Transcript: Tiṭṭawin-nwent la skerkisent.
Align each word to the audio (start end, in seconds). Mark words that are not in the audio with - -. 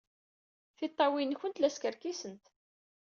Tiṭṭawin-nwent 0.77 1.61
la 1.61 1.69
skerkisent. 1.75 2.45